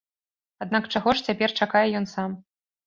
[0.65, 2.29] Аднак чаго ж цяпер чакае ён сам?